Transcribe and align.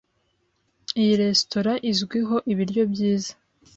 Iyi 1.01 1.13
resitora 1.21 1.73
izwiho 1.91 2.35
ibiryo 2.51 2.83
byiza. 2.91 3.31